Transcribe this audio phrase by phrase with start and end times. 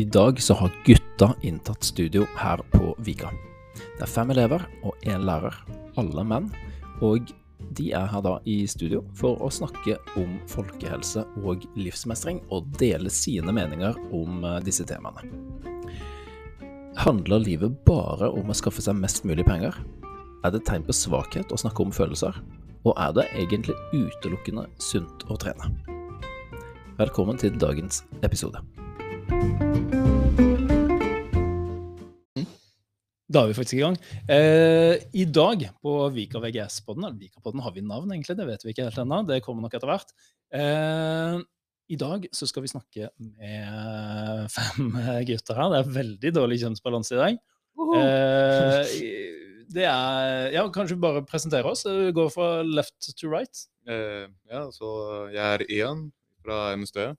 [0.00, 3.28] I dag så har gutta inntatt studio her på Vika.
[3.74, 5.52] Det er fem elever og én lærer,
[6.00, 6.46] alle menn.
[7.04, 7.28] Og
[7.76, 13.12] de er her da i studio for å snakke om folkehelse og livsmestring, og dele
[13.12, 15.26] sine meninger om eh, disse temaene.
[17.04, 19.76] Handler livet bare om å skaffe seg mest mulig penger?
[20.40, 22.40] Er det tegn på svakhet å snakke om følelser?
[22.88, 25.74] Og er det egentlig utelukkende sunt å trene?
[26.96, 28.64] Velkommen til dagens episode.
[33.30, 33.96] Da er vi faktisk i gang.
[34.26, 38.72] Eh, I dag på Vika VGS-podden, eller Vika-podden har vi navn egentlig, det vet vi
[38.74, 40.10] ikke helt ennå, det kommer nok etter hvert.
[40.50, 41.36] Eh,
[41.94, 44.90] I dag så skal vi snakke med fem
[45.28, 45.70] gutter her.
[45.70, 47.38] Det er veldig dårlig kjønnsbalanse i dag.
[48.00, 48.98] Eh,
[49.70, 51.86] det er Ja, kanskje vi bare presenterer oss?
[51.86, 53.62] Vi går fra left to right.
[53.86, 56.08] Eh, ja, så jeg er Ian
[56.42, 57.14] fra NSD.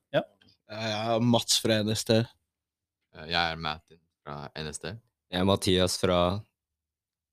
[0.72, 2.12] Jeg er Mats fra NST.
[2.22, 4.86] Eh, Jeg er Martin fra NSD.
[5.32, 6.20] Jeg er Mathias fra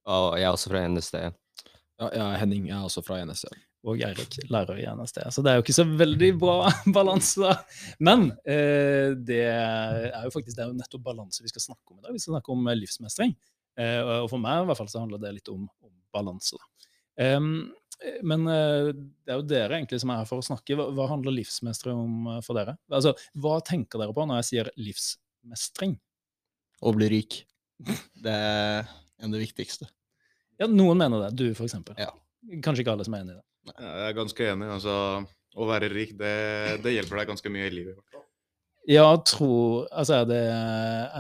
[0.08, 1.14] Og jeg er også fra NSD.
[1.98, 3.50] Ja, jeg er Henning, jeg er også fra NST.
[3.86, 5.20] Og Eirik, lærer i NSD.
[5.31, 7.55] Så det er jo ikke så veldig bra balanse, da.
[8.03, 11.98] Men eh, det er jo faktisk det er jo nettopp balanse vi skal snakke om
[12.00, 12.12] i dag.
[12.16, 13.36] Vi skal snakke om eh, livsmestring.
[13.78, 16.59] Eh, og for meg i hvert fall så handler det litt om, om balanse.
[16.59, 16.91] da.
[17.22, 17.39] Eh,
[18.23, 20.77] men eh, det er jo dere egentlig som er her for å snakke.
[20.79, 22.77] Hva, hva handler livsmestring om eh, for dere?
[22.93, 25.97] Altså, Hva tenker dere på når jeg sier livsmestring?
[26.79, 27.41] Å bli rik.
[27.79, 28.87] Det er
[29.19, 29.89] en av det viktigste.
[30.59, 31.33] Ja, Noen mener det.
[31.39, 31.99] Du, for eksempel.
[31.99, 32.13] Ja.
[32.63, 33.45] Kanskje ikke alle som er enig i det.
[33.69, 33.77] Nei.
[33.83, 34.71] jeg er ganske enig.
[34.79, 34.95] Altså,
[35.59, 36.33] å være rik, det,
[36.85, 37.95] det hjelper deg ganske mye i livet.
[37.95, 38.25] i hvert fall.
[38.89, 40.45] Ja, tror Altså, er det,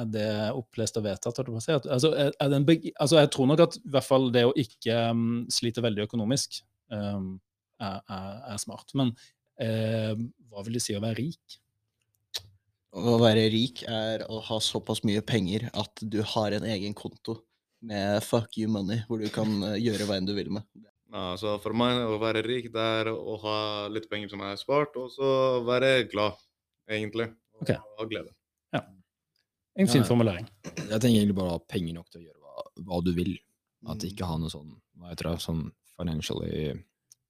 [0.00, 1.74] er det opplest og vedtatt, holdt jeg på å si?
[1.76, 2.12] Altså,
[2.96, 6.62] altså, jeg tror nok at i hvert fall det å ikke um, slite veldig økonomisk
[6.94, 7.40] um,
[7.80, 8.94] er, er, er smart.
[8.98, 9.12] Men
[9.62, 10.14] eh,
[10.50, 11.58] hva vil det si å være rik?
[12.98, 17.36] Å være rik er å ha såpass mye penger at du har en egen konto
[17.84, 20.64] med fuck you money, hvor du kan eh, gjøre hva enn du vil med.
[21.12, 23.58] Ja, så for meg, å være rik, det er å ha
[23.92, 25.28] litt penger som er spart, og så
[25.64, 26.36] være glad,
[26.90, 27.30] egentlig.
[27.56, 27.78] Og okay.
[27.80, 28.34] ha glede.
[29.78, 30.08] En fin Ja.
[30.08, 30.48] formulering.
[30.74, 33.36] Jeg tenker egentlig bare å ha penger nok til å gjøre hva, hva du vil.
[33.86, 34.08] At Mm.
[34.10, 36.72] ikke ha noe sånn hva heter det, sånn financially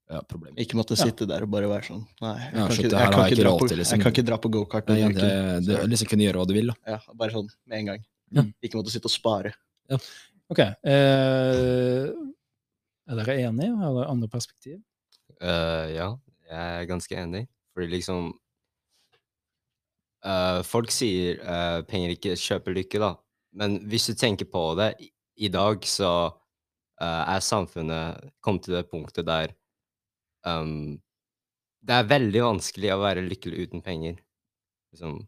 [0.09, 0.57] ja, problemer.
[0.61, 1.05] Ikke måtte Ja.
[1.09, 3.69] sitte der og bare være sånn Nei, jeg, Ja, kan, ikke, jeg, kan, ikke på,
[3.69, 3.97] til, liksom.
[3.97, 5.33] jeg kan ikke dra på gokart ja, det,
[5.67, 6.95] det, liksom kunne gjøre hva du vil, da.
[6.95, 8.07] ja, bare sånn med en gang.
[8.33, 8.45] Ja.
[8.65, 9.53] Ikke måtte sitte og spare.
[10.49, 10.61] OK.
[10.61, 12.09] Eh,
[13.09, 13.77] er dere enige?
[13.81, 14.81] Har dere andre perspektiv?
[15.41, 16.09] Uh, ja,
[16.49, 17.47] jeg er ganske enig.
[17.77, 18.33] Fordi liksom
[20.27, 23.15] uh, Folk sier uh, penger ikke kjøper lykke, da.
[23.57, 25.13] Men hvis du tenker på det, i,
[25.47, 26.13] i dag så
[27.05, 29.53] er samfunnet kommet til det punktet der
[30.47, 30.97] um,
[31.85, 34.19] Det er veldig vanskelig å være lykkelig uten penger.
[34.93, 35.21] Liksom,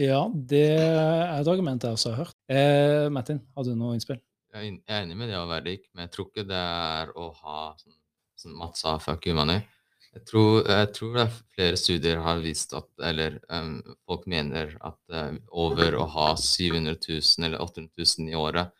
[0.00, 2.36] Ja, det er et argument jeg også har hørt.
[2.50, 4.20] Eh, Martin, har du noe innspill?
[4.50, 7.28] Jeg er enig med det å være rik, men jeg tror ikke det er å
[7.44, 7.98] ha sånn,
[8.38, 9.62] sånn Mats sa, fuck you money.
[10.10, 13.76] Jeg tror, jeg tror det er flere studier har vist at Eller um,
[14.10, 18.72] folk mener at uh, over å ha 700 000 eller 800 000 i året,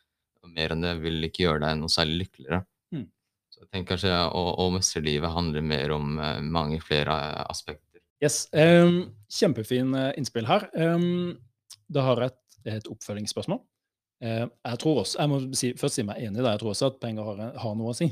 [0.57, 2.63] mer enn det, vil ikke gjøre deg noe særlig lykkeligere.
[2.95, 3.07] Mm.
[3.51, 7.45] Så jeg tenker kanskje å, å mestre livet handler mer om eh, mange flere eh,
[7.47, 8.03] aspekter.
[8.21, 8.43] Yes.
[8.53, 10.67] Um, kjempefin eh, innspill her.
[10.77, 11.39] Um,
[11.89, 13.63] da har jeg et, et oppfølgingsspørsmål.
[14.21, 16.75] Uh, jeg tror også, jeg må si, først si meg enig i det, jeg tror
[16.75, 18.11] også at penger har, har noe å si.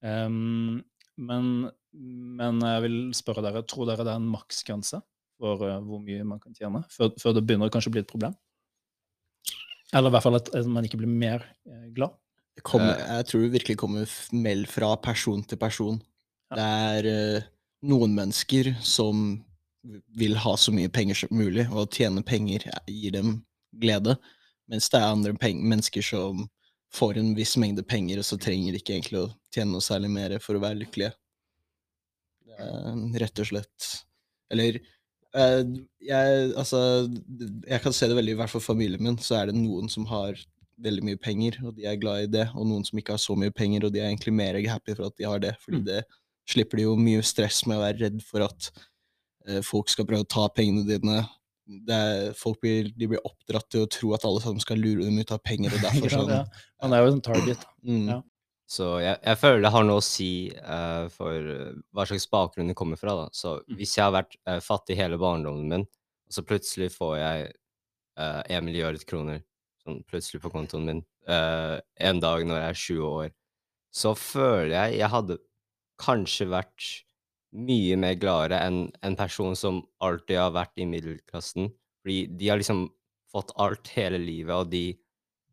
[0.00, 0.80] Um,
[1.20, 1.50] men,
[1.92, 5.02] men jeg vil spørre dere, tror dere det er en maksgrense
[5.42, 8.08] for uh, hvor mye man kan tjene, før, før det begynner å kanskje bli et
[8.08, 8.34] problem?
[9.92, 12.16] Eller i hvert fall at, man ikke blir mer eh, glad?
[12.62, 13.16] Kommer, Eh.
[13.18, 16.02] jeg tror det virkelig kommer meld fra person til person.
[16.52, 16.56] Ja.
[16.56, 17.48] Det er eh,
[17.88, 19.42] noen mennesker som
[20.14, 23.32] vil ha så mye penger som mulig, og å tjene penger gir dem
[23.82, 24.16] glede.
[24.70, 26.44] Mens det er andre mennesker som
[26.92, 30.12] får en viss mengde penger, og så trenger de ikke egentlig å tjene noe særlig
[30.12, 31.12] mer for å være lykkelige.
[32.52, 33.86] Det rett og slett
[34.52, 34.76] Eller
[35.34, 36.80] jeg, altså,
[37.68, 40.04] jeg kan se det veldig, i hvert fall familien min, så er det noen som
[40.10, 40.36] har
[40.82, 43.36] veldig mye penger, og de er glad i det, og noen som ikke har så
[43.38, 45.84] mye penger, og de er egentlig mer happy for at de har det, fordi Mm.
[45.86, 46.00] det
[46.48, 48.70] slipper de jo mye stress med å være redd for at
[49.46, 51.20] eh, folk skal prøve å ta pengene dine.
[51.86, 55.18] Det er, folk blir, blir oppdratt til å tro at alle sammen skal lure dem
[55.22, 56.44] ut av penger, og derfor sånn Ja.
[56.82, 57.62] Man er jo en target.
[57.86, 58.20] mm, Ja.
[58.72, 62.70] Så jeg, jeg føler det har noe å si uh, for eh, hva slags bakgrunn
[62.72, 63.16] det kommer fra.
[63.18, 63.26] da.
[63.36, 63.76] Så Mm.
[63.76, 65.84] hvis jeg har vært uh, fattig hele barndommen min,
[66.28, 67.48] og så plutselig får jeg
[68.16, 69.42] eh, en milliard kroner
[69.84, 73.32] sånn plutselig på kontoen min en dag når jeg er 20 år,
[73.92, 75.36] så føler jeg jeg hadde
[76.00, 76.86] kanskje vært
[77.52, 81.68] mye mer gladere enn en person som alltid har vært i middelklassen,
[82.02, 82.86] Fordi de har liksom
[83.30, 84.96] fått alt hele livet, og de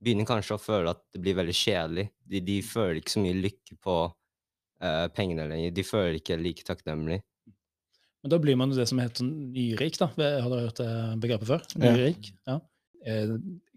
[0.04, 2.08] begynner kanskje å føle at det blir veldig kjedelig.
[2.24, 5.76] De, de føler ikke så mye lykke på uh, pengene lenger.
[5.76, 7.20] De føler ikke like takknemlig.
[8.24, 10.10] Men da blir man jo det som heter nyrik, da.
[10.16, 10.92] Har dere hørt det
[11.24, 11.66] begrepet før?
[11.80, 12.32] Nyrik.
[12.50, 12.58] Ja.
[13.08, 13.20] ja.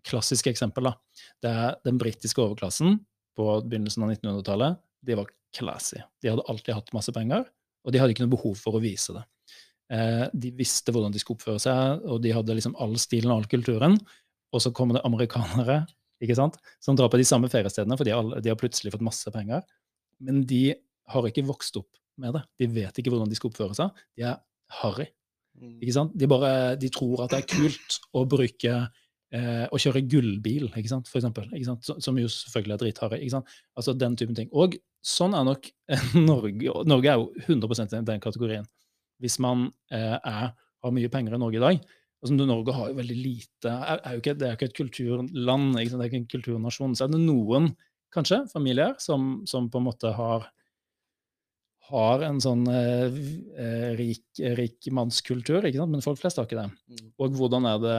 [0.06, 0.96] klassisk eksempel, da.
[1.42, 2.98] Det er den britiske overklassen
[3.38, 4.80] på begynnelsen av 1900-tallet.
[5.06, 6.00] De var classy.
[6.22, 7.46] De hadde alltid hatt masse penger,
[7.82, 9.22] og de hadde ikke noe behov for å vise det.
[9.92, 13.42] Eh, de visste hvordan de skulle oppføre seg, og de hadde liksom all stilen og
[13.42, 13.98] all kulturen.
[14.52, 15.82] Og så kommer det amerikanere
[16.22, 16.58] ikke sant?
[16.82, 19.64] som drar på de samme feriestedene, for de har, de har plutselig fått masse penger.
[20.22, 20.64] Men de
[21.12, 21.90] har ikke vokst opp
[22.22, 22.44] med det.
[22.62, 24.02] De vet ikke hvordan de skal oppføre seg.
[24.18, 24.40] De er
[24.82, 25.08] harry.
[25.82, 26.14] Ikke sant?
[26.18, 30.90] De, bare, de tror at det er kult å bruke eh, å kjøre gullbil, ikke
[30.90, 31.10] sant?
[31.10, 31.48] for eksempel.
[31.52, 31.90] Ikke sant?
[32.04, 33.20] Som jo selvfølgelig er dritharry.
[33.20, 33.56] Ikke sant?
[33.78, 34.50] Altså den typen ting.
[34.52, 35.68] Og sånn er nok
[36.30, 36.76] Norge.
[36.88, 38.68] Norge er jo 100 i den kategorien.
[39.22, 41.92] Hvis man eh, er, har mye penger i Norge i dag
[42.22, 44.78] altså Norge har jo veldig lite er, er jo ikke, Det er jo ikke et
[44.78, 46.96] kulturland, ikke det er ikke en kulturnasjon.
[46.96, 47.72] Så er det noen,
[48.14, 50.46] kanskje, familier som, som på en måte har
[51.92, 53.16] har en sånn eh,
[53.58, 54.24] eh, rik,
[54.56, 55.92] rik mannskultur, ikke sant?
[55.92, 56.68] men folk flest har ikke det.
[56.88, 57.08] Mm.
[57.20, 57.98] Og hvordan er det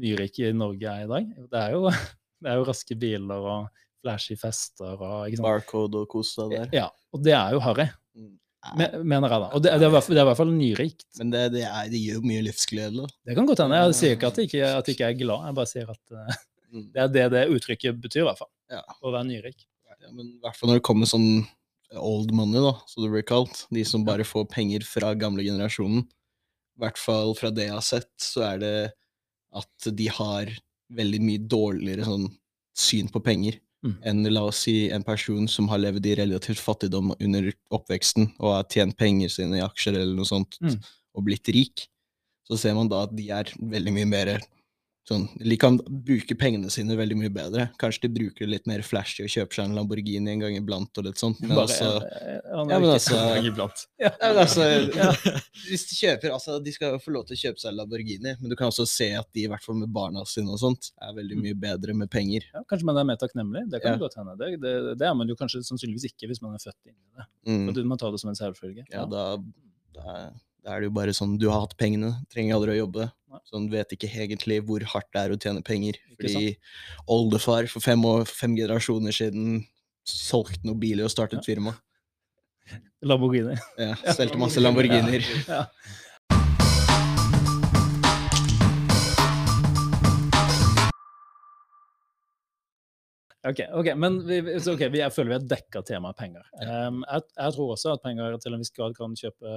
[0.00, 1.30] nyrike i Norge er i dag?
[1.50, 1.90] Det er jo,
[2.44, 5.40] det er jo raske biler og flashy fester og?
[5.42, 6.68] Barcode og kosa der.
[6.76, 8.32] Ja, og det er jo harry, Mm.
[8.76, 9.48] Me- mener jeg da.
[9.56, 11.04] Og det, det, er, i hvert fall- det er i hvert fall nyrikt.
[11.18, 13.04] Men det, det, er, det gir jo mye livsglede.
[13.06, 13.06] da.
[13.30, 13.78] Det kan godt hende.
[13.86, 16.38] Jeg sier ikke at jeg ikke, at jeg ikke er glad, jeg bare sier at
[16.70, 16.84] Mm.
[16.94, 18.46] det er det det uttrykket betyr, i hvert fall.
[18.70, 18.78] Ja.
[19.02, 19.64] Å være nyrik.
[19.90, 21.24] Ja, men i hvert fall når det kommer sånn
[21.98, 23.64] old money, da, så det blir kalt.
[23.74, 26.04] De som bare får penger fra gamle generasjonen.
[26.06, 28.72] I hvert fall fra det jeg har sett, så er det
[29.58, 30.52] at de har
[30.94, 32.28] veldig mye dårligere sånn
[32.78, 33.94] syn på penger Mm.
[34.04, 38.50] enn la oss si en person som har levd i relativt fattigdom under oppveksten og
[38.52, 40.76] har tjent penger sine i aksjer eller noe sånt Mm.
[41.14, 41.86] og blitt rik.
[42.44, 44.40] Så ser man da at de er veldig mye mer
[45.10, 47.66] sånn De kan bruke pengene sine veldig mye bedre.
[47.80, 51.00] Kanskje de bruker det litt mer flashy og kjøper seg en Lamborghini en gang iblant
[51.00, 51.40] og litt sånt.
[51.42, 53.30] Men Bare, altså, eh, ja, er men altså ja.
[54.04, 54.66] ja, men altså
[55.66, 58.52] Hvis de kjøper altså, De skal jo få lov til å kjøpe seg Lamborghini, men
[58.52, 61.16] du kan også se at de, i hvert fall med barna sine og sånt, er
[61.16, 62.46] veldig mye bedre med penger.
[62.54, 63.66] Ja, kanskje man er mer takknemlig.
[63.72, 64.02] Det kan Ja.
[64.04, 64.36] godt hende.
[64.40, 67.18] Det, det, det er man jo kanskje sannsynligvis ikke hvis man er født inn i
[67.18, 67.26] det.
[67.50, 67.88] Mm.
[67.90, 68.86] Man tar det som en selvfølge.
[68.92, 69.24] Ja, da,
[69.96, 70.14] da,
[70.64, 73.08] da er det jo bare sånn Du har hatt pengene, trenger aldri å jobbe.
[73.30, 73.40] Nei.
[73.48, 76.00] Sånn, du vet ikke egentlig hvor hardt det er å tjene penger.
[76.18, 76.54] Fordi
[77.10, 79.62] oldefar for fem, år, fem generasjoner siden
[80.08, 81.76] solgte noen biler og startet firma.
[83.06, 83.56] Lamborghini.
[83.80, 85.24] Ja, solgte masse Lamborghinier.
[85.48, 85.64] Ja.
[93.46, 96.44] Ok, okay men vi, okay, vi, jeg føler vi har dekka temaet penger.
[96.60, 99.54] Um, jeg, jeg tror også at penger til en viss grad kan kjøpe,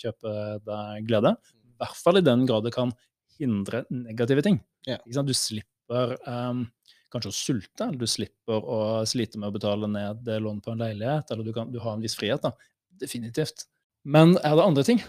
[0.00, 0.32] kjøpe
[0.64, 1.34] deg glede.
[1.68, 2.94] I hvert fall i den grad det kan
[3.38, 4.56] hindre negative ting.
[4.88, 4.96] Ja.
[5.02, 5.28] Ikke sant?
[5.28, 6.64] Du slipper um,
[7.12, 10.82] kanskje å sulte, eller du slipper å slite med å betale ned lån på en
[10.86, 12.44] leilighet, eller du, kan, du har en viss frihet.
[12.44, 12.54] da.
[12.98, 13.66] Definitivt.
[14.08, 15.04] Men er det andre ting?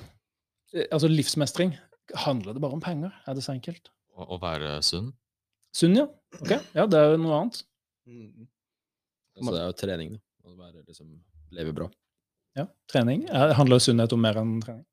[0.75, 1.74] Eh, Altså livsmestring.
[2.25, 3.15] Handler det bare om penger?
[3.27, 3.92] Er det så enkelt?
[4.19, 5.12] Å være sunn.
[5.75, 6.07] Sunn, ja.
[6.42, 7.62] Ok, ja, det er jo noe annet.
[8.10, 8.48] Mm.
[9.40, 10.20] Så det er jo trening, da.
[10.50, 11.10] Å være, liksom,
[11.56, 11.86] leve bra.
[12.58, 13.28] Ja, Trening.
[13.30, 14.86] det Handler sunnhet om mer enn trening?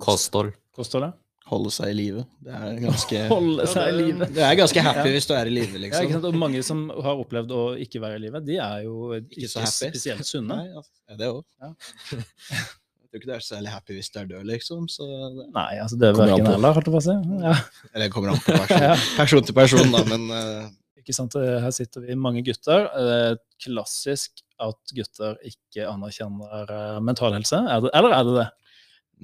[0.00, 0.54] Kosthold.
[0.74, 1.12] Kosthold, ja.
[1.50, 2.22] Holde seg i live.
[2.40, 4.28] Det er ganske Holde seg i live.
[4.32, 5.12] Du er ganske happy Ja.
[5.12, 6.14] hvis du er i live, Ja, ikke liksom.
[6.16, 6.28] sant?
[6.30, 9.50] Og mange som har opplevd å ikke være i livet, de er jo ikke, Ikke
[9.52, 9.90] så happy.
[9.92, 10.56] spesielt sunne.
[10.56, 11.44] Nei, altså, ja, det òg.
[11.60, 11.74] Ja.
[13.04, 14.86] Jeg tror ikke du er så særlig happy hvis du er død, liksom.
[14.90, 15.04] Så
[15.36, 17.18] det, Nei, altså det er verken eller, holdt jeg på å si.
[17.44, 17.52] Ja.
[17.92, 20.64] eller det kommer an på person, person til person, da, men eh,
[21.00, 21.34] Ikke sant?
[21.34, 22.86] Her sitter vi mange gutter.
[22.94, 27.58] Eh, Klassisk at gutter ikke anerkjenner eh, mental helse.
[27.58, 28.46] Er det, eller er det det?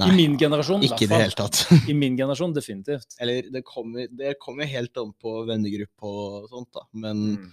[0.01, 0.09] nei.
[0.11, 1.89] I min generasjon, i Ikke i hvert det helt hele tatt.
[1.93, 3.17] I min generasjon, definitivt.
[3.21, 6.87] Eller det kommer, det kommer helt an på vennegruppe og sånt, da.
[6.93, 7.51] Men Mm.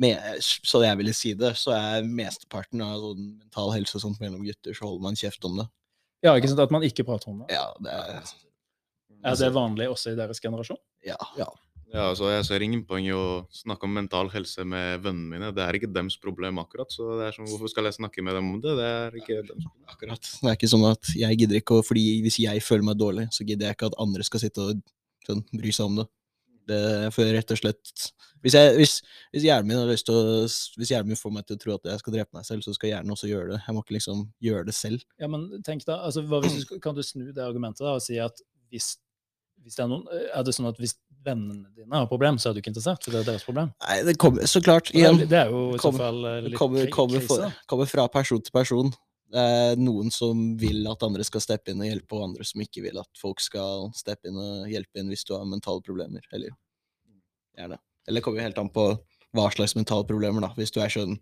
[0.00, 4.20] med, så jeg ville si det, så er mesteparten av sånn mental helse og sånt
[4.22, 5.66] mellom gutter, så holder man kjeft om det.
[6.24, 6.62] Ja, ikke sant?
[6.64, 7.50] At man ikke prater om det.
[7.52, 8.22] Ja, det er
[9.24, 10.80] Er det vanlig også i deres generasjon?
[11.04, 11.16] Ja.
[11.36, 11.50] Ja,
[12.02, 15.52] altså Jeg ser ingen poeng i å snakke om mental helse med vennene mine.
[15.54, 16.90] Det er ikke dems problem akkurat.
[16.90, 18.74] Så det er sånn, hvorfor skal jeg snakke med dem om det?
[18.80, 19.86] Det er ikke dems problem.
[19.94, 20.32] Akkurat.
[20.40, 23.28] Det er ikke sånn at jeg gidder ikke å Fordi hvis jeg føler meg dårlig,
[23.34, 24.84] så gidder jeg ikke at andre skal sitte og
[25.26, 26.08] sånn, bry seg om det.
[26.64, 26.80] Det
[27.12, 27.90] får jeg rett og slett
[28.44, 28.94] Hvis, jeg, hvis,
[29.34, 31.74] hvis hjernen min har lyst til å Hvis hjernen min får meg til å tro
[31.76, 33.60] at jeg skal drepe meg selv, så skal hjernen også gjøre det.
[33.66, 35.04] Jeg må ikke liksom gjøre det selv.
[35.20, 38.04] Ja, men tenk da, altså, hva hvis du, Kan du snu det argumentet da, og
[38.04, 38.40] si at
[38.72, 38.94] hvis,
[39.64, 40.94] hvis det er noen Er det sånn at hvis
[41.24, 43.00] vennene dine har problem, så er du ikke interessert?
[43.04, 43.72] For det er deres problem?
[43.86, 45.22] Nei, det kommer så klart igjen.
[45.24, 48.52] det er jo i så fall eh, litt kommer, kommer, for, kommer fra person til
[48.54, 48.92] person.
[49.34, 52.60] Det er noen som vil at andre skal steppe inn og hjelpe, og andre som
[52.62, 56.22] ikke vil at folk skal steppe inn og hjelpe inn hvis du har mentale problemer.
[56.30, 56.52] Eller
[57.56, 57.80] gjerne.
[58.06, 58.90] Eller det kommer helt an på
[59.34, 60.52] hva slags mentale problemer, da.
[60.58, 61.16] Hvis du er sånn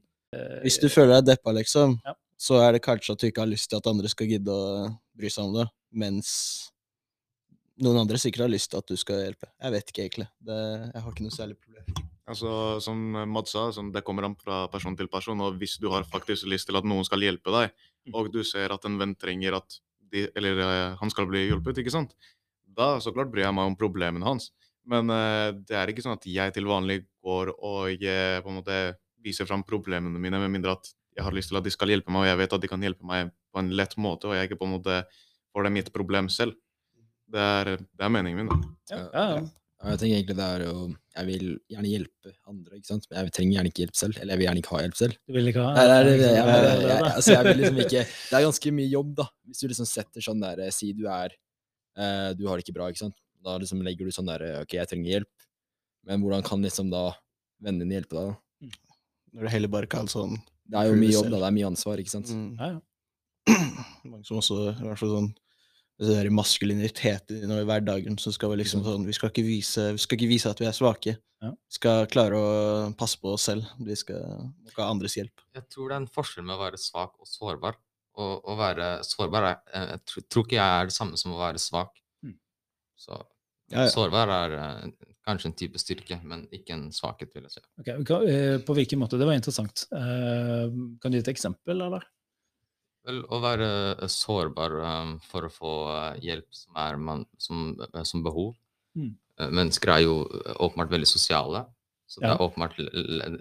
[0.65, 2.15] Hvis du føler deg deppa, liksom, Ja.
[2.41, 4.89] så er det kanskje at du ikke har lyst til at andre skal gidde å
[5.15, 6.72] bry seg om det, mens
[7.81, 9.49] noen andre sikkert har lyst til at du skal hjelpe.
[9.57, 10.29] Jeg vet ikke egentlig.
[10.45, 10.59] Det,
[10.93, 12.11] jeg har ikke noe særlig problem.
[12.33, 12.51] Altså,
[12.85, 13.01] som
[13.33, 15.41] Mads sa, sånn, det kommer an fra person til person.
[15.43, 17.73] Og hvis du har faktisk lyst til at noen skal hjelpe deg,
[18.13, 19.81] og du ser at en venn trenger at
[20.13, 22.13] de, eller eh, han skal bli hjulpet, ikke sant?
[22.77, 24.51] da så klart bryr jeg meg om problemene hans.
[24.89, 28.59] Men uh, det er ikke sånn at jeg til vanlig går og uh, på en
[28.59, 28.79] måte
[29.23, 32.11] viser fram problemene mine, med mindre at jeg har lyst til at de skal hjelpe
[32.11, 34.49] meg, og jeg vet at de kan hjelpe meg på en lett måte, og jeg
[34.49, 35.03] ikke på en måte
[35.53, 36.57] får det mitt problem selv.
[37.33, 38.49] Det er, det er meningen min.
[38.53, 38.57] da.
[38.93, 39.43] Ja, ja, ja.
[39.83, 40.73] Jeg tenker egentlig det er å
[41.17, 43.07] Jeg vil gjerne hjelpe andre, ikke sant.
[43.11, 44.19] Men jeg trenger gjerne ikke hjelp selv.
[44.23, 45.17] Eller jeg vil gjerne ikke ha hjelp selv.
[45.27, 47.59] Du vil ikke ha Nei, det er, liksom, jeg, er jeg, jeg, altså, jeg vil
[47.63, 49.27] liksom ikke Det er ganske mye jobb, da.
[49.51, 52.89] Hvis du liksom setter sånn der Si du er eh, Du har det ikke bra,
[52.95, 53.19] ikke sant.
[53.43, 55.49] Da liksom legger du sånn der Ok, jeg trenger hjelp.
[56.07, 57.09] Men hvordan kan liksom da
[57.63, 58.73] vennene dine hjelpe deg, da?
[59.35, 61.43] Når det heller bare kan sånn Det er jo mye jobb, da.
[61.43, 62.31] Det er mye ansvar, ikke sant.
[62.31, 62.49] mm.
[62.63, 62.81] Ja, ja.
[64.13, 65.33] Mange som også i hvert fall sånn
[66.01, 69.99] det der maskuliniteten i hverdagen, så skal vi liksom sånn Vi skal ikke vise, vi
[70.03, 71.17] skal ikke vise at vi er svake.
[71.43, 71.51] Ja.
[71.53, 73.67] Vi skal klare å passe på oss selv.
[73.83, 74.23] Vi skal
[74.69, 75.43] ikke ha andres hjelp.
[75.55, 77.77] Jeg tror det er en forskjell med å være svak og sårbar.
[78.19, 81.41] Å være sårbar er, eh, jeg tror, tror ikke jeg er det samme som å
[81.41, 81.95] være svak.
[82.25, 82.37] Mm.
[82.99, 83.23] Så
[83.73, 83.91] Ja, ja.
[83.91, 84.91] sårbar er eh,
[85.27, 87.63] kanskje en type styrke, men ikke en svakhet, vil jeg si.
[87.81, 89.17] Ok, eh, På hvilken måte?
[89.19, 89.87] Det var interessant.
[89.93, 90.69] Eh,
[91.01, 92.05] Kan du gi et eksempel, eller?
[93.07, 93.69] Vel, å være
[93.99, 97.73] eh, sårbar um, for å få eh, hjelp som er man, som,
[98.07, 98.53] som behov.
[98.99, 99.15] Mm.
[99.51, 100.15] Mennesker er jo
[100.63, 101.65] åpenbart veldig sosiale.
[102.07, 102.77] Så det er åpenbart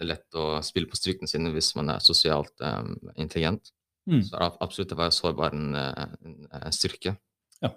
[0.07, 3.73] lett å spille på strykene sine hvis man er sosialt um, intelligent.
[4.09, 4.21] Mm.
[4.23, 7.13] Så er ab- absolutt å være sårbar en, en, en styrke.
[7.61, 7.73] Ja,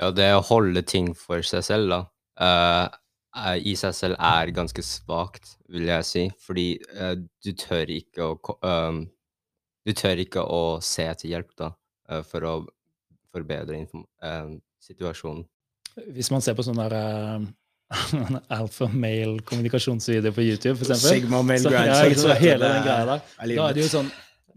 [0.00, 1.98] Ja, det å holde ting for seg selv, da,
[2.44, 2.98] eh,
[3.40, 6.22] er- i seg selv er ganske svakt, vil jeg si.
[6.44, 6.68] Fordi
[7.42, 9.00] du tør ikke å ehm,
[9.86, 11.72] Du tør ikke å se etter hjelp, da,
[12.10, 12.54] eh, for å
[13.32, 15.44] forbedre ehm, situasjonen.
[16.14, 17.46] Hvis man ser på sånne der
[17.90, 21.20] uh, alfa male-kommunikasjonsvideo på YouTube, for eksempel.
[21.20, 23.22] Sigma male så, ja, du, hele det den greia der.
[23.38, 24.10] er Da er det jo sånn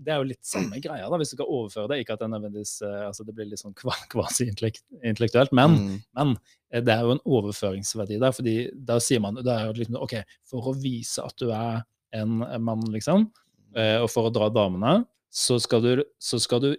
[0.04, 2.00] det er jo litt samme greia, da, hvis du skal overføre det.
[2.04, 5.98] Ikke at det er nødvendigvis eh, altså det blir litt sånn kva- kvasi-intellektuelt, men, Mm.
[6.18, 6.34] men
[6.72, 8.32] eh, det er jo en overføringsverdi der.
[8.36, 10.16] fordi da sier man det er jo liksom, OK,
[10.50, 13.43] for å vise at du er en mann, liksom, eh,
[13.76, 16.72] og for å dra damene, så skal du, så skal du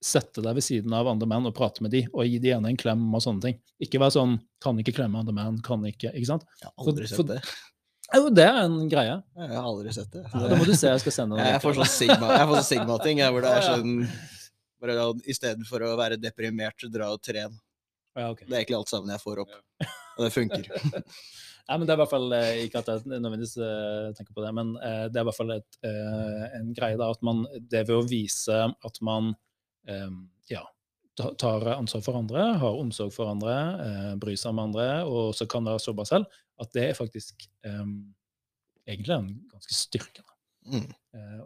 [0.00, 2.70] sette deg ved siden av andre menn og prate med de, og gi de ene
[2.72, 3.58] en klem og sånne ting.
[3.84, 6.44] Ikke være sånn 'kan ikke klemme andre menn', kan ikke Ikke sant?
[6.60, 7.42] Jeg har aldri For- sett for- det.
[8.14, 9.22] Jo, det er en greie.
[9.36, 10.24] Jeg har aldri sett det.
[10.34, 12.56] Ja, da må du se, jeg skal sende deg Jeg får sånn sigma, jeg får
[12.56, 14.08] sånn sigma-ting, hvor det er sånn
[14.80, 17.52] bare Istedenfor å være deprimert, dra og tren.
[18.16, 18.46] Ja, okay.
[18.48, 19.50] Det er egentlig alt sammen jeg får opp.
[20.18, 20.64] Og det funker.
[21.70, 24.42] Nei, men det er i hvert fall eh, Ikke at jeg nødvendigvis eh, tenker på
[24.42, 27.84] det, men eh, det er i hvert fall et, en greie da, at man Det
[27.86, 29.28] ved å vise at man
[29.86, 30.08] eh,
[30.50, 30.64] ja,
[31.38, 33.54] tar ansvar for andre, har omsorg for andre,
[34.22, 37.84] bryr seg om andre, og så kan være sårbar selv, at det er faktisk eh,
[38.88, 40.24] egentlig en ganske styrke.
[40.70, 40.88] Mm.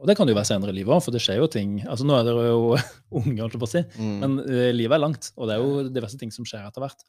[0.01, 1.77] Og det kan det jo være senere i livet òg, for det skjer jo ting
[1.87, 2.65] altså Nå er dere jo
[3.21, 4.17] unge, holdt jeg på å si, Mm.
[4.25, 4.35] men
[4.77, 7.05] livet er langt, og det er jo diverse ting som skjer etter hvert.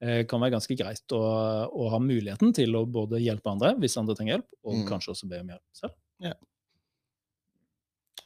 [0.00, 1.18] Eh, kan være ganske greit å,
[1.68, 4.86] å ha muligheten til å både hjelpe andre hvis andre trenger hjelp, og Mm.
[4.88, 5.92] kanskje også be om hjelp selv.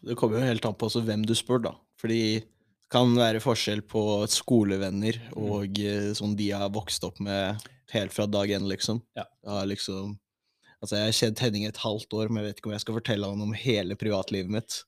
[0.04, 1.72] Det kommer jo helt an på også hvem du spør, da.
[2.00, 5.38] Fordi det kan være forskjell på skolevenner Mm.
[5.50, 7.58] og eh, sånn de har vokst opp med
[7.94, 9.02] helt fra dag én, liksom.
[9.16, 9.24] Ja.
[9.46, 10.18] Har liksom
[10.84, 12.94] Altså, jeg har kjent Henning et halvt år, men jeg vet ikke om jeg skal
[12.98, 14.82] fortelle han om hele privatlivet mitt.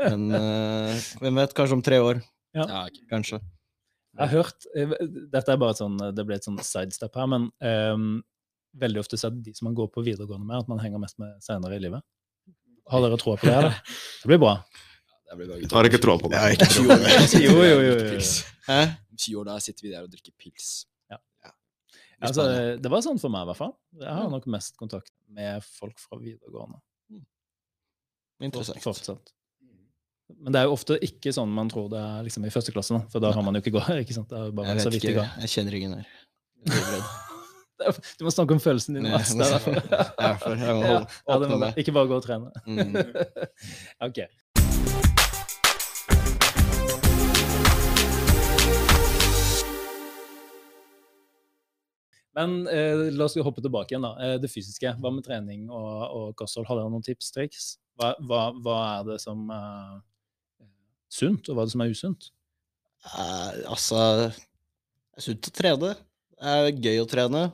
[0.00, 2.22] Men eh, hvem vet, kanskje om tre år.
[2.56, 2.64] Ja.
[2.64, 2.88] Ja.
[3.10, 3.42] Kanskje.
[4.14, 4.94] Jeg har hørt eh,
[5.32, 8.08] Dette er bare et sånn, det ble et sånn sidestep her, men um,
[8.78, 11.02] veldig ofte så er det de som man går på videregående med, at man henger
[11.02, 12.04] mest med senere i livet.
[12.90, 13.54] Har dere tro på det?
[13.54, 13.78] eller?
[14.22, 14.56] Det blir bra.
[15.24, 16.38] Det blir bare Jeg tar ikke troa på det.
[16.38, 17.14] Jeg har ikke tro på det.
[17.46, 17.94] Jo, jo, jo.
[18.14, 18.24] jo.
[18.68, 18.80] Hæ?
[19.10, 20.72] Om 20 år da sitter vi der og drikker pils.
[21.12, 21.20] Ja.
[22.24, 22.44] Altså,
[22.80, 23.74] det var sånn for meg, i hvert fall.
[24.00, 26.80] Jeg har nok mest kontakt med folk fra videregående.
[28.42, 28.80] Interessant.
[28.84, 29.32] Fortsatt.
[30.32, 32.96] Men det er jo ofte ikke sånn man tror det er liksom i første klasse,
[32.96, 33.90] da, for da har man jo ikke gått.
[34.04, 34.30] ikke sant?
[34.32, 35.34] Det er bare Jeg vet ikke, gang.
[35.44, 36.08] jeg kjenner ingen her.
[37.84, 39.08] Er er- Du må snakke om følelsen din.
[39.10, 40.54] Mats, det er derfor.
[40.56, 41.76] Jeg må holde- ja, det må meg.
[41.82, 42.52] Ikke bare gå og trene.
[42.70, 42.94] Mm.
[44.08, 44.20] ok.
[52.34, 54.02] Men eh, la oss hoppe tilbake igjen.
[54.06, 54.14] da.
[54.24, 54.94] Eh, det fysiske.
[55.00, 56.66] Hva med trening og, og kosthold?
[56.70, 57.68] Har dere noen tips, triks?
[58.00, 59.92] Hva, hva, hva er det som eh,
[61.14, 62.30] sunt, og hva er det som er usunt?
[63.04, 64.00] Eh, altså
[64.32, 65.92] Det er sunt å trene.
[66.34, 67.44] Det er gøy å trene.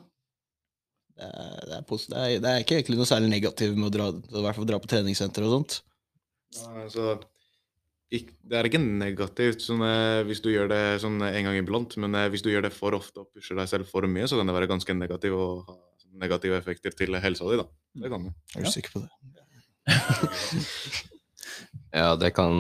[1.21, 3.93] Det er, det, er det, er, det er ikke egentlig noe særlig negativt med å
[3.93, 5.76] dra, i hvert fall dra på treningssenter og sånt.
[6.62, 7.19] Nei, Altså,
[8.11, 11.93] ikke, det er ikke negativt sånn, eh, hvis du gjør det sånn en gang iblant,
[12.00, 14.40] men eh, hvis du gjør det for ofte og pusher deg selv for mye, så
[14.40, 15.76] kan det være ganske negativt og ha
[16.25, 17.61] negative effekter til helsa di.
[17.61, 17.69] da.
[18.00, 18.33] Det kan du.
[18.57, 18.73] Er du Ja.
[18.73, 19.11] sikker på det?
[21.92, 22.52] Ja, det kan,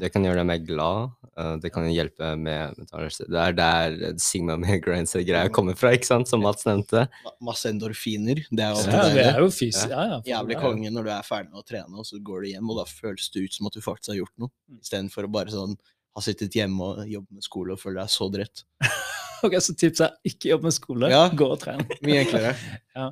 [0.00, 1.10] det kan gjøre deg mer glad.
[1.38, 3.28] eh, det kan hjelpe med mentalitet.
[3.28, 6.28] Det er der Sigma migraines-greia kommer fra, ikke sant?
[6.30, 7.04] Som Mats nevnte.
[7.44, 8.40] Masse endorfiner.
[8.48, 9.90] Det er Ja, det er jo fysisk.
[9.92, 12.50] Ja, ja, Jævlig konge når du er ferdig med å trene, og så går du
[12.54, 14.50] hjem, og da føles det ut som at du faktisk har gjort noe.
[14.72, 14.80] Mm.
[14.82, 15.76] Istedenfor å bare sånn
[16.16, 18.64] ha sittet hjemme og jobbet med skole og føle deg så dritt.
[19.38, 21.28] Ok, Så tipset er ikke jobb med skole, Ja.
[21.30, 21.84] gå og tren.
[22.02, 22.56] Mye enklere.
[22.98, 23.04] ja,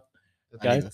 [0.59, 0.89] Greit.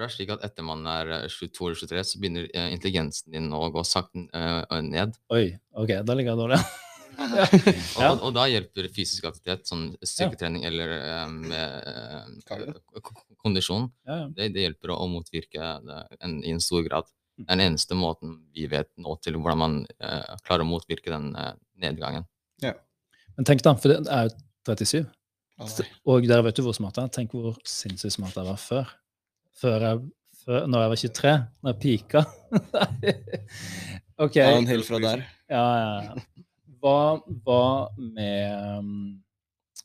[0.00, 2.68] Tror det er slik at etter man er eh, 22 eller 23, så begynner eh,
[2.72, 5.18] intelligensen din å gå sakte eh, ned.
[5.36, 6.62] Oi, ok, da ligger jeg dårlig.
[7.20, 8.06] Ja.
[8.14, 10.92] og, og da hjelper fysisk aktivitet, sånn styrketrening eller
[11.26, 12.78] um, eh,
[13.42, 14.28] kondisjon, Ja, ja.
[14.38, 17.10] det, det hjelper å, å motvirke det en, i en stor grad.
[17.36, 17.42] Mm.
[17.42, 21.12] Det er den eneste måten vi vet nå til hvordan man uh, klarer å motvirke
[21.12, 21.52] den uh,
[21.82, 22.24] nedgangen.
[22.64, 24.32] Men tenk da, for det er jo
[24.70, 25.04] 37,
[25.60, 25.68] Å,
[26.14, 27.14] og dere vet jo hvor smart jeg er.
[27.18, 28.96] Tenk hvor sinnssykt smart jeg var før.
[29.60, 30.02] Før jeg,
[30.44, 32.24] før, når jeg var 23, når jeg pika.
[34.24, 35.26] ok, Ta en fra der.
[35.52, 36.46] ja, ja, ja.
[36.80, 37.62] Hva, hva
[38.00, 38.92] med um,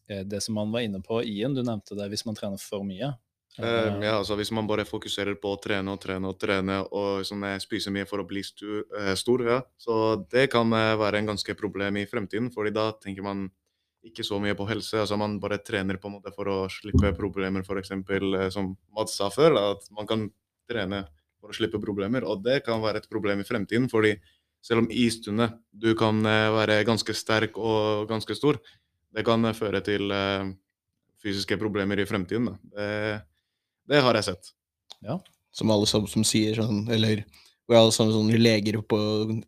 [0.08, 2.88] eh, det som man var inne på, Ian, du nevnte det, hvis man trener for
[2.88, 3.12] mye?
[3.58, 7.24] Eh, ja, altså Hvis man bare fokuserer på å trene og trene og trene og
[7.28, 10.96] sånn, eh, spise mye for å bli stu, uh, stor, ja, så det kan uh,
[11.00, 12.52] være en ganske problem i fremtiden.
[12.52, 13.48] fordi da tenker man
[14.06, 15.00] ikke så mye på helse.
[15.02, 17.92] altså Man bare trener på en måte for å slippe problemer, f.eks.
[17.92, 20.26] Eh, som Mads sa før, da, at man kan
[20.70, 21.04] trene
[21.42, 22.26] for å slippe problemer.
[22.28, 24.16] Og det kan være et problem i fremtiden, fordi
[24.66, 28.60] selv om i stundene du kan eh, være ganske sterk og ganske stor,
[29.16, 30.14] det kan eh, føre til
[31.26, 32.52] fysiske problemer i fremtiden.
[32.52, 32.58] Da.
[32.76, 32.92] Det,
[33.96, 34.54] det har jeg sett.
[35.06, 35.20] Ja,
[35.56, 37.24] Som alle som, som sier sånn, eller
[37.66, 38.98] hvor alle sånne, sånn leger på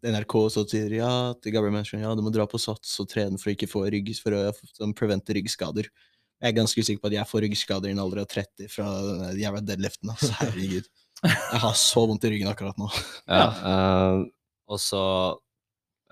[0.02, 1.10] NRK så sier ja
[1.42, 3.84] til gamle mennesker ja, du må dra på sats og trene for å ikke få
[3.94, 5.90] rygg, for å sånn, prevente ryggskader.
[6.38, 8.88] Jeg er ganske sikker på at jeg får ryggskader i en alder av 30 fra
[9.06, 10.12] den jævla deadliften.
[10.14, 10.90] Altså, herregud.
[11.26, 12.90] Jeg har så vondt i ryggen akkurat nå.
[13.26, 14.26] Ja, uh,
[14.70, 15.04] og så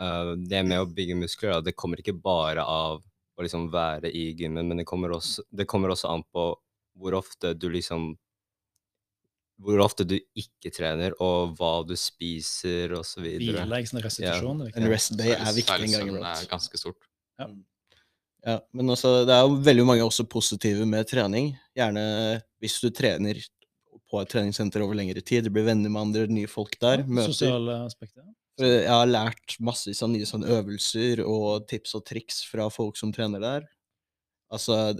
[0.02, 3.02] uh, Det med å bygge muskler, det kommer ikke bare av
[3.36, 6.54] å liksom være i gymmen, men det kommer også, det kommer også an på
[6.96, 8.14] hvor ofte du liksom
[9.56, 12.92] Hvor ofte du ikke trener, og hva du spiser,
[13.24, 13.64] videre.
[13.64, 14.66] Hvile, ikke sånn restitusjon?
[14.68, 14.74] Ja.
[14.82, 16.44] En rest day er viktig en gang iblant.
[16.44, 17.08] er ganske stort.
[17.40, 17.48] Ja,
[18.50, 21.54] ja men altså, det er jo veldig mange også positive med trening.
[21.78, 22.04] Gjerne
[22.60, 23.40] hvis du trener
[24.12, 25.48] på et treningssenter over lengre tid.
[25.48, 27.04] Du blir venner med andre nye folk der.
[27.04, 27.34] Ja, møter.
[27.34, 28.28] Sosiale aspekter.
[28.62, 33.12] Jeg har lært massevis av nye sånne øvelser og tips og triks fra folk som
[33.16, 33.66] trener der.
[34.54, 34.96] Altså,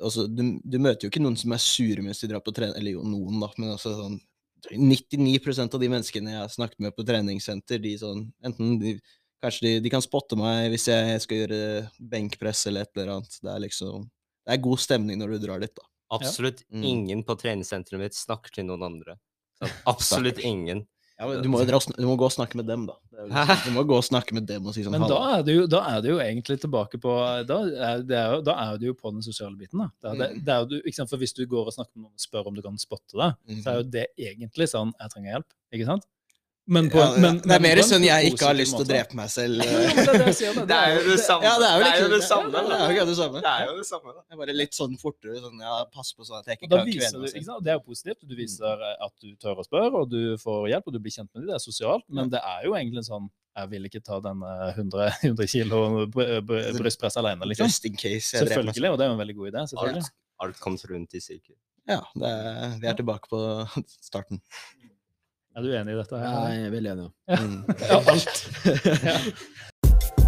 [0.00, 2.76] altså du, du møter jo ikke noen som er sure mens de drar på trening,
[2.78, 4.20] eller jo noen, da, men altså sånn
[4.72, 8.94] 99% av de menneskene jeg har snakket med på treningssenter, de sånn Enten de,
[9.44, 11.58] kanskje de, de kan spotte meg hvis jeg skal gjøre
[12.00, 13.36] benkpress eller et eller annet.
[13.44, 15.84] Det er liksom Det er god stemning når du drar dit, da.
[16.14, 16.82] Absolutt Mm.
[16.84, 19.18] ingen på treningssenteret mitt snakker til noen andre.
[19.60, 20.86] Sånn, absolutt ingen.
[21.18, 22.94] Ja, men du, må, dra du må gå og snakke med dem, da.
[23.14, 25.42] Det liksom, du må gå og snakke med dem og si sånn Men da er,
[25.46, 27.12] du, jo, da er det jo egentlig tilbake på
[27.46, 27.58] Da
[27.92, 29.78] er det, er jo, da er det jo på den sosiale biten.
[29.78, 29.88] da.
[30.02, 30.44] Det er, det, Mm.
[30.44, 31.10] det jo, du- ikke sant?
[31.10, 33.62] For Hvis du går og snakker med noen og spør om du kan spotte deg,
[33.62, 35.52] så er jo det egentlig sånn 'jeg trenger hjelp'.
[35.72, 36.04] ikke sant?
[36.66, 36.96] Men på.
[36.96, 39.60] Ja, men, det er mer sånn jeg ikke har lyst til å drepe meg selv.
[39.60, 41.44] Det er jeg jo det samme.
[41.44, 44.14] Ja, det er jo, Det samme, det er jo det samme.
[44.32, 45.36] Er bare litt sånn fortere.
[45.44, 47.60] Sånn, ja, pass på sånn at jeg ikke kan kvele meg selv.
[47.66, 48.24] Det er jo positivt.
[48.24, 51.28] Du viser at du tør å spørre, og du får hjelp, og du blir kjent
[51.34, 51.50] med dem.
[51.52, 52.06] Det er sosialt.
[52.08, 56.40] Men det er jo egentlig sånn Jeg vil ikke ta denne 100, 100 kilo br-
[56.42, 57.68] br- brystpress alene, liksom.
[57.70, 58.48] Just in case jeg.
[58.48, 59.62] Selvfølgelig, og det er jo en veldig god idé.
[59.70, 60.02] selvfølgelig.
[60.08, 61.54] Alt, alt kommer rundt i sirkel.
[61.86, 63.38] Ja, det er, vi er tilbake på
[64.02, 64.40] starten.
[65.56, 66.18] Er du enig i dette?
[66.18, 66.48] her?
[66.50, 67.10] Jeg er veldig enig.
[67.28, 67.36] ja.
[67.40, 67.60] Mm.
[67.88, 68.36] Ja, alt.
[69.10, 70.24] ja.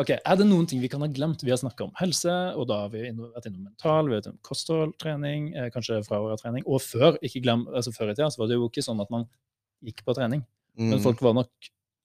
[0.00, 1.42] Ok, Er det noen ting vi kan ha glemt?
[1.44, 4.28] Vi har snakka om helse, og da har vi vært innom mental, vi har vært
[4.30, 8.38] innom kosthold, trening, eh, kanskje trening, Og før ikke glem, altså før i tida så
[8.38, 9.26] var det jo ikke sånn at man
[9.84, 10.44] gikk på trening.
[10.76, 11.02] Men Mm.
[11.02, 11.50] folk var nok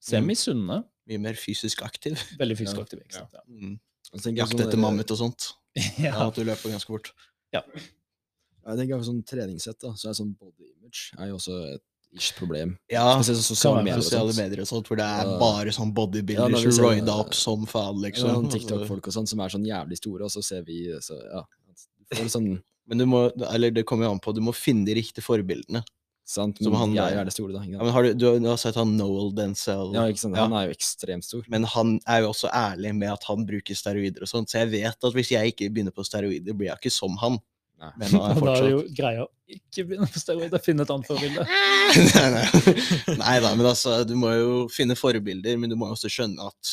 [0.01, 2.15] semisunne, Mye mer fysisk aktiv.
[2.37, 3.33] veldig fysisk aktiv, ikke sant?
[3.33, 3.39] Ja.
[3.47, 3.79] Mm.
[4.13, 5.49] Jakt sånn etter mammut og sånt.
[5.75, 6.11] ja.
[6.11, 6.27] Ja.
[6.27, 7.13] At du løper ganske fort.
[7.55, 11.83] Jeg tenker sånn treningssett, da, så er sånn body image er jo også et
[12.15, 12.77] ish problem.
[12.89, 14.01] Ja, sånn sosiale medier.
[14.01, 14.39] sosiale sånt.
[14.41, 15.37] medier og sånt, hvor det er Ja.
[15.41, 18.29] bare sånn Ja, bodybuilders ja, roida opp som faen, liksom.
[18.29, 21.19] sånn Altså, TikTok-folk og sånn som er sånn jævlig store, og så ser vi så,
[21.21, 21.43] ja,
[22.15, 24.93] får sånn, Men du må, eller det kommer jo an på, du må finne de
[24.95, 25.83] riktige forbildene.
[26.25, 27.61] Sant, Som men han jeg er det store, da.
[27.69, 29.91] Ja, men har du, du, har- du har sett han Noel Denzel?
[29.93, 30.35] Ja, ikke sant?
[30.37, 30.47] Ja.
[30.47, 31.43] Han er jo ekstremt stor.
[31.53, 34.71] Men han er jo også ærlig med at han bruker steroider og sånt, så jeg
[34.73, 37.37] vet at hvis jeg ikke begynner på steroider, blir jeg ikke som han.
[37.81, 37.91] Nei.
[38.01, 40.93] Men han er Da er det jo greia å ikke begynne på steroider, finne et
[40.95, 41.45] annet forbilde.
[42.15, 43.15] Nei, nei.
[43.19, 46.71] Nei da, men altså, du må jo finne forbilder, men du må også skjønne at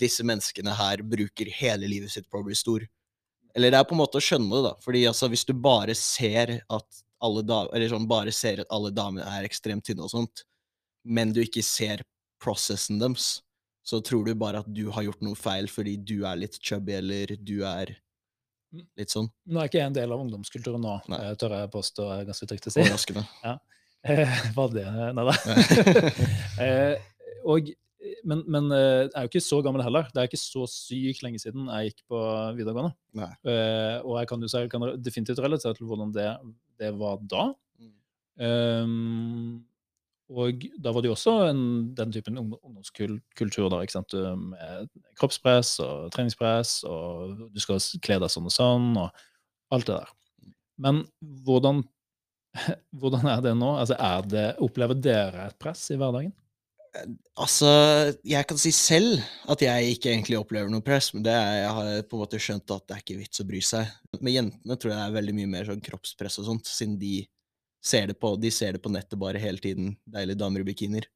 [0.00, 2.84] disse menneskene her bruker hele livet sitt på å bli stor.
[3.54, 4.74] Eller det er på en måte å skjønne det, da.
[4.84, 8.92] Fordi altså, hvis du bare ser at alle da, eller sånn, bare ser at alle
[8.94, 10.44] damene er ekstremt tynne og sånt,
[11.04, 12.04] men du ikke ser
[12.42, 13.38] prosessen deres,
[13.84, 16.96] så tror du bare at du har gjort noe feil fordi du er litt chubby,
[17.00, 17.92] eller du er
[18.98, 21.20] litt sånn Nå er ikke jeg en del av ungdomskulturen nå, Nei.
[21.28, 22.82] eh, tør jeg påstå er ganske trygt å si.
[22.84, 23.26] overraskende.
[24.04, 24.82] Eh, Var det
[25.16, 25.34] Nei da.
[26.64, 26.98] Eh,
[27.48, 27.70] og,
[28.28, 30.08] men, men eh, jeg er jo ikke så gammel heller.
[30.12, 32.22] Det er ikke så sykt lenge siden jeg gikk på
[32.56, 32.94] videregående.
[33.44, 36.26] Eh, og jeg kan jeg kan definitivt relatere til hvordan det,
[36.80, 37.46] det var da.
[37.78, 37.94] Mm.
[38.48, 39.64] Um,
[40.34, 41.64] og da var det jo også en,
[41.96, 44.14] den typen ungdomskultur der, ikke sant?
[44.40, 44.88] Med
[45.20, 50.14] kroppspress og treningspress, og du skal kle deg sånn og sånn, og alt det der.
[50.80, 51.02] Men
[51.44, 51.84] hvordan,
[53.02, 53.74] hvordan er det nå?
[53.82, 56.32] Altså, er det, opplever dere et press i hverdagen?
[57.40, 57.68] Altså,
[58.22, 59.18] jeg kan si selv
[59.50, 62.40] at jeg ikke egentlig opplever noe press, men det er, jeg har på en måte
[62.42, 63.90] skjønt at det er ikke vits å bry seg.
[64.20, 67.16] Med jentene tror jeg det er veldig mye mer sånn kroppspress og sånt, siden de
[67.84, 71.08] ser det på, de ser det på nettet bare hele tiden, deilige damer i bikinier.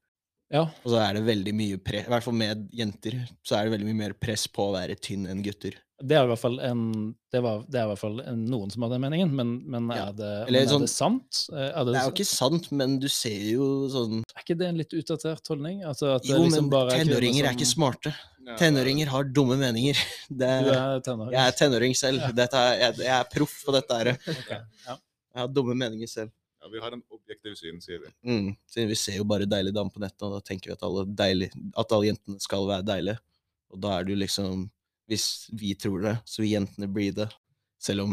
[0.51, 3.67] Ja, Og så er det veldig mye press, i hvert fall med jenter, så er
[3.69, 5.75] det veldig mye mer press på å være tynn enn gutter.
[6.01, 6.83] det er i hvert fall, en,
[7.35, 9.89] det var, det er i hvert fall en, noen som har den meningen, men, men,
[9.93, 10.07] Ja.
[10.09, 11.41] er, det, Eller men er sånn- det sant?
[11.53, 14.57] Eh, Er det, Det er jo ikke sant, men du ser jo sånn er ikke
[14.59, 15.83] det en litt utdatert holdning?
[15.85, 18.15] Altså at Jo, liksom men er tenåringer er ikke smarte.
[18.15, 18.57] smarte.
[18.63, 19.99] Tenåringer har dumme meninger.
[20.31, 21.33] Det Du er, tenåring?
[21.35, 22.33] jeg er tenåring selv.
[22.33, 24.15] Dette er, jeg, jeg er proff på dette her.
[24.39, 24.61] Okay.
[24.87, 24.97] ja.
[25.35, 26.31] Jeg har dumme meninger selv.
[26.69, 28.11] Ja, vi har en objektiv syn, sier vi.
[28.29, 28.51] Mm.
[28.69, 31.07] Siden vi ser jo bare deilige damer på nettet, og da tenker vi at alle,
[31.17, 31.51] deilige,
[31.81, 33.19] at alle jentene skal være deilige.
[33.73, 34.67] Og da er det jo liksom
[35.09, 37.31] Hvis vi tror det, så vil jentene bli det.
[37.81, 38.11] Selv om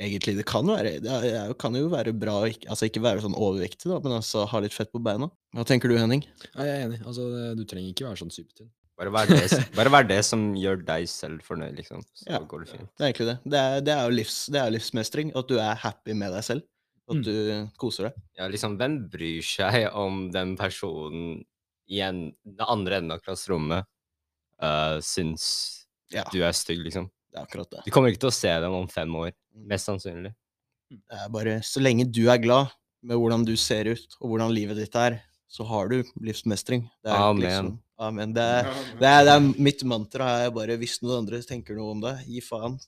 [0.00, 1.12] egentlig det kan være Det
[1.48, 4.46] jo- kan jo være bra å ikke, altså ikke være sånn overvektig, da, men altså
[4.48, 5.28] ha litt fett på beina.
[5.54, 6.24] Hva tenker du, Henning?
[6.54, 7.00] Ja, jeg er enig.
[7.04, 8.70] Altså, du trenger ikke være sånn supertynn.
[8.96, 12.02] Bare vær det, bare vær det som gjør deg selv fornøyd, liksom.
[12.16, 12.38] Så Ja.
[12.40, 12.88] går det fint.
[12.96, 13.38] Det er egentlig det.
[13.44, 15.32] Det er, det er jo livs, det er livsmestring.
[15.36, 16.62] At du er happy med deg selv.
[17.10, 17.22] At Mm.
[17.26, 18.18] du koser deg.
[18.38, 21.44] Ja, liksom, hvem bryr seg om den personen
[21.90, 23.84] i en, den andre enden av klasserommet
[24.62, 27.08] uh, syns Ja, du er stygg, liksom?
[27.32, 27.82] det er akkurat det.
[27.86, 29.66] Du kommer ikke til å se dem om fem år, Mm.
[29.66, 30.32] mest sannsynlig.
[30.90, 32.70] Det er bare Så lenge du er glad
[33.02, 35.20] med hvordan du ser ut, og hvordan livet ditt er,
[35.50, 36.82] så har du livsmestring.
[37.02, 37.42] Det er Amen.
[37.42, 38.32] Liksom, amen.
[38.34, 38.62] Det er,
[39.00, 40.46] det, er, det er mitt mantra.
[40.46, 42.78] er bare Hvis noen andre tenker noe om det, gi faen.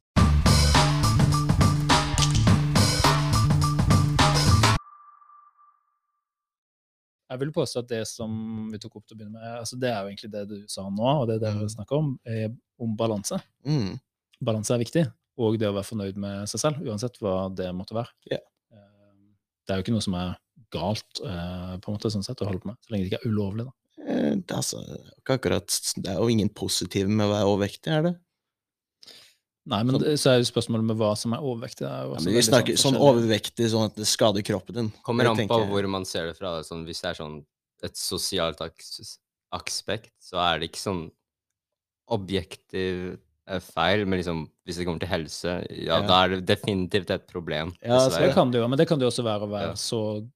[7.33, 8.33] Jeg vil påstå at det som
[8.73, 10.85] vi tok opp til å begynne med, altså det er jo egentlig det du sa
[10.93, 12.11] nå, og det er det vi snakker om,
[12.85, 13.39] om balanse.
[13.65, 13.95] Mm.
[14.45, 15.05] Balanse er viktig,
[15.41, 18.13] og det å være fornøyd med seg selv, uansett hva det måtte være.
[18.33, 18.41] Eh,
[19.63, 20.35] Det er jo ikke noe som er
[20.75, 23.23] galt, eh, på en måte, sånn sett, å holde på med, så lenge det ikke
[23.23, 23.69] er ulovlig.
[23.69, 23.73] da.
[24.03, 24.83] Eh, Det, er altså,
[25.25, 28.15] akkurat, det er jo ingen positive med å være overvektig, er det?
[29.71, 31.85] Nei, men så, så er jo spørsmålet med hva som er overvektig.
[31.87, 34.75] det er jo Ja, men vi snakker sånn sånn, overvektig sånn at det skader kroppen
[34.75, 34.89] din.
[35.07, 36.57] Kommer an på hvor man ser det fra.
[36.67, 37.37] Sånn, hvis det er sånn
[37.87, 39.19] et sosialt aks
[39.55, 41.05] aspekt, så er det ikke sånn
[42.13, 46.07] objektiv eh, feil, men liksom, hvis det kommer til helse, ja, Ja.
[46.07, 47.73] da er det definitivt et problem.
[47.83, 49.69] Ja, så Det kan det jo, men det kan det jo også være å være
[49.71, 49.75] Ja.
[49.75, 50.29] så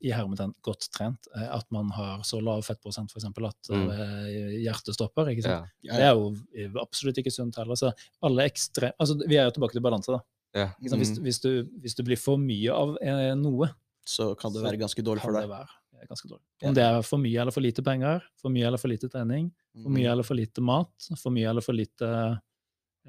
[0.00, 3.90] i hermetegn godt trent eh, at man har så lav fettprosent eksempel, at Mm.
[3.90, 5.28] eh, hjertet stopper.
[5.32, 5.68] ikke sant?
[5.84, 5.94] Ja.
[5.98, 7.76] Det er jo eh, absolutt ikke sunt heller.
[7.76, 7.90] Så
[8.22, 8.92] alle ekstre...
[8.98, 10.20] Altså, vi er jo tilbake til balanse, da.
[10.56, 10.66] Ja.
[10.80, 10.96] Mm.
[11.02, 11.50] Hvis, hvis, du,
[11.84, 13.68] hvis du blir for mye av eh, noe,
[14.08, 15.50] Så kan det være ganske dårlig for det deg.
[15.52, 15.68] være
[16.00, 16.44] eh, ganske dårlig.
[16.64, 19.50] Om det er for mye eller for lite penger, for mye eller for lite trening,
[19.82, 20.12] for mye Mm.
[20.12, 22.08] eller for lite mat, for mye eller for lite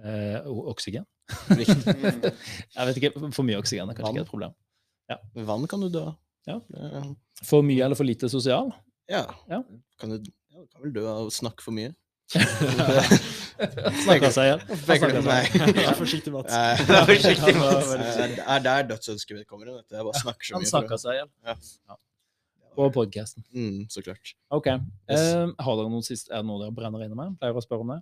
[0.03, 1.05] eh, oksygen.
[2.75, 4.17] Jeg vet ikke, For mye oksygen er kanskje Vann.
[4.19, 4.53] ikke et problem.
[5.47, 6.17] Vann kan du dø av.
[6.47, 6.59] Ja.
[7.45, 8.71] For mye eller for lite sosial?
[9.09, 9.25] Ja.
[9.49, 9.63] Ja.
[9.99, 10.31] Kan du
[10.73, 11.93] kan vel dø av å snakke for mye?
[14.05, 14.61] Snakka seg igjen.
[15.79, 16.53] Vær forsiktig, Mats.
[16.53, 17.89] Eh, Vær forsiktig, Mats.
[17.95, 18.35] eh.
[18.35, 19.79] Det er der dødsønsket mitt kommer inn.
[19.89, 20.59] Jeg bare snakker så mye.
[20.61, 21.31] Han snakka seg igjen.
[21.47, 21.55] Ja.
[21.89, 21.99] Ja.
[22.79, 23.43] På podkasten.
[23.55, 24.33] Mm, så klart.
[24.55, 24.69] OK.
[24.71, 25.19] Yes.
[25.19, 27.35] Eh, har dere noe sist, er det noe dere brenner inne med?
[27.41, 27.99] Pleier å spørre om det?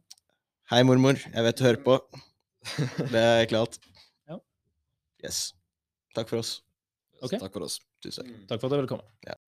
[0.73, 1.17] Hei, mormor.
[1.23, 1.97] Jeg vet du hører på.
[3.13, 3.79] Det er klart.
[4.27, 4.37] Ja.
[5.23, 5.53] Yes.
[6.17, 6.57] Takk for oss.
[7.23, 7.39] Okay.
[7.41, 7.79] Takk for oss.
[8.03, 8.47] Tusen takk.
[8.47, 9.46] Takk for at jeg ville komme.